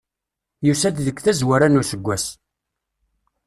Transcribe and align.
Yusa-d 0.65 0.97
deg 1.07 1.17
tazwara 1.25 1.67
n 1.67 1.79
useggas. 1.81 2.25